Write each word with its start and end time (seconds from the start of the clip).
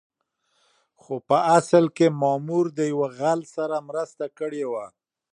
خو 1.01 1.13
په 1.29 1.37
اصل 1.57 1.85
کې 1.97 2.07
مامور 2.21 2.65
د 2.77 2.79
يو 2.91 3.01
غل 3.17 3.41
سره 3.55 3.85
مرسته 3.89 4.25
کړې 4.39 4.63
وه. 4.71 4.85